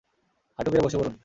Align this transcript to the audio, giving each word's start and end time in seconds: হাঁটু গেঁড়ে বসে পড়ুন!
হাঁটু 0.59 0.69
গেঁড়ে 0.71 0.85
বসে 0.85 0.97
পড়ুন! 0.99 1.13